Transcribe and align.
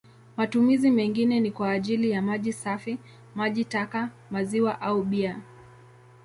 Matumizi 0.37 0.91
mengine 0.91 1.39
ni 1.39 1.51
kwa 1.51 1.69
ajili 1.71 2.11
ya 2.11 2.21
maji 2.21 2.53
safi, 2.53 2.97
maji 3.35 3.65
taka, 3.65 4.09
maziwa 4.31 4.81
au 4.81 5.03
bia. 5.03 5.39